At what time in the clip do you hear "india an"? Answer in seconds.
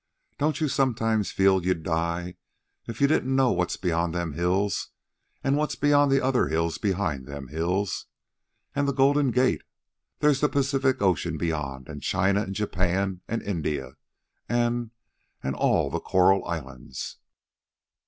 13.43-14.89